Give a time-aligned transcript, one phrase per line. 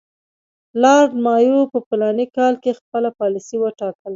[0.81, 4.09] لارډ مایو په فلاني کال کې خپله پالیسي وټاکله.